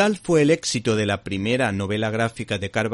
Tal 0.00 0.16
fue 0.16 0.40
el 0.40 0.50
éxito 0.50 0.96
de 0.96 1.04
la 1.04 1.22
primera 1.22 1.72
novela 1.72 2.08
gráfica 2.08 2.56
de 2.56 2.70
Karl 2.70 2.90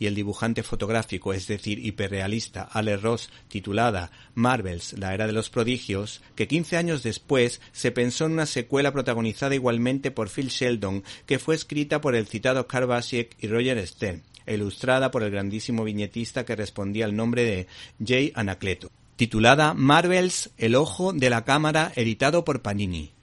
y 0.00 0.06
el 0.06 0.16
dibujante 0.16 0.64
fotográfico, 0.64 1.32
es 1.32 1.46
decir, 1.46 1.78
hiperrealista, 1.78 2.64
Ale 2.72 2.96
Ross, 2.96 3.30
titulada 3.46 4.10
Marvels, 4.34 4.94
la 4.98 5.14
era 5.14 5.28
de 5.28 5.32
los 5.32 5.48
prodigios, 5.48 6.22
que 6.34 6.48
15 6.48 6.76
años 6.76 7.04
después 7.04 7.60
se 7.70 7.92
pensó 7.92 8.26
en 8.26 8.32
una 8.32 8.46
secuela 8.46 8.92
protagonizada 8.92 9.54
igualmente 9.54 10.10
por 10.10 10.28
Phil 10.28 10.48
Sheldon, 10.48 11.04
que 11.24 11.38
fue 11.38 11.54
escrita 11.54 12.00
por 12.00 12.16
el 12.16 12.26
citado 12.26 12.66
Karl 12.66 12.90
y 13.38 13.46
Roger 13.46 13.86
Stern, 13.86 14.24
ilustrada 14.48 15.12
por 15.12 15.22
el 15.22 15.30
grandísimo 15.30 15.84
viñetista 15.84 16.44
que 16.44 16.56
respondía 16.56 17.04
al 17.04 17.14
nombre 17.14 17.44
de 17.44 17.66
Jay 18.04 18.32
Anacleto, 18.34 18.90
titulada 19.14 19.72
Marvels, 19.72 20.50
el 20.58 20.74
ojo 20.74 21.12
de 21.12 21.30
la 21.30 21.44
cámara, 21.44 21.92
editado 21.94 22.44
por 22.44 22.60
Panini. 22.60 23.13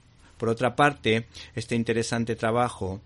Por 0.42 0.48
otra 0.48 0.74
parte, 0.74 1.28
este 1.54 1.76
interesante 1.76 2.34
trabajo 2.34 3.00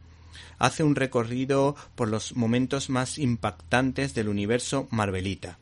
hace 0.56 0.82
un 0.82 0.96
recorrido 0.96 1.76
por 1.94 2.08
los 2.08 2.34
momentos 2.34 2.88
más 2.88 3.18
impactantes 3.18 4.14
del 4.14 4.30
universo 4.30 4.88
Marvelita, 4.90 5.58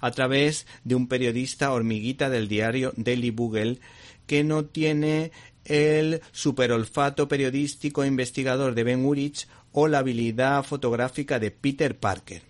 a 0.00 0.12
través 0.12 0.68
de 0.84 0.94
un 0.94 1.08
periodista 1.08 1.72
hormiguita 1.72 2.30
del 2.30 2.46
diario 2.46 2.92
Daily 2.96 3.30
Bugle 3.30 3.80
que 4.28 4.44
no 4.44 4.66
tiene 4.66 5.32
el 5.64 6.20
superolfato 6.30 7.26
periodístico 7.26 8.04
e 8.04 8.06
investigador 8.06 8.76
de 8.76 8.84
Ben 8.84 9.04
Urich 9.04 9.48
o 9.72 9.88
la 9.88 9.98
habilidad 9.98 10.62
fotográfica 10.62 11.40
de 11.40 11.50
Peter 11.50 11.98
Parker. 11.98 12.42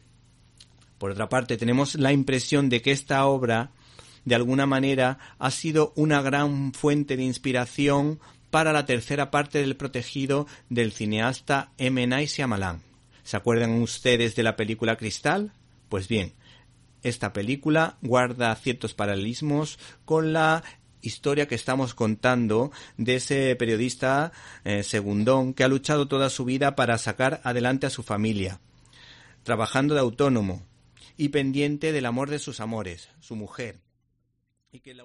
Por 0.98 1.12
otra 1.12 1.30
parte, 1.30 1.56
tenemos 1.56 1.94
la 1.94 2.12
impresión 2.12 2.68
de 2.68 2.82
que 2.82 2.90
esta 2.90 3.24
obra, 3.24 3.70
de 4.26 4.34
alguna 4.34 4.66
manera, 4.66 5.18
ha 5.38 5.50
sido 5.50 5.94
una 5.96 6.20
gran 6.20 6.74
fuente 6.74 7.16
de 7.16 7.22
inspiración 7.22 8.20
para 8.50 8.72
la 8.72 8.86
tercera 8.86 9.30
parte 9.30 9.60
del 9.60 9.76
protegido 9.76 10.46
del 10.68 10.92
cineasta 10.92 11.72
M. 11.78 12.06
Night 12.06 12.28
Shyamalan. 12.28 12.82
¿Se 13.22 13.36
acuerdan 13.36 13.80
ustedes 13.80 14.34
de 14.34 14.42
la 14.42 14.56
película 14.56 14.96
Cristal? 14.96 15.52
Pues 15.88 16.08
bien, 16.08 16.34
esta 17.02 17.32
película 17.32 17.96
guarda 18.02 18.54
ciertos 18.56 18.94
paralelismos 18.94 19.78
con 20.04 20.32
la 20.32 20.62
historia 21.02 21.48
que 21.48 21.54
estamos 21.54 21.94
contando 21.94 22.72
de 22.96 23.16
ese 23.16 23.56
periodista 23.56 24.32
eh, 24.64 24.82
segundón 24.82 25.54
que 25.54 25.64
ha 25.64 25.68
luchado 25.68 26.08
toda 26.08 26.28
su 26.28 26.44
vida 26.44 26.76
para 26.76 26.98
sacar 26.98 27.40
adelante 27.44 27.86
a 27.86 27.90
su 27.90 28.02
familia, 28.02 28.60
trabajando 29.42 29.94
de 29.94 30.00
autónomo 30.00 30.66
y 31.16 31.30
pendiente 31.30 31.92
del 31.92 32.06
amor 32.06 32.30
de 32.30 32.38
sus 32.38 32.60
amores, 32.60 33.08
su 33.20 33.36
mujer. 33.36 33.80
Y 34.72 34.80
que 34.80 34.94
la... 34.94 35.04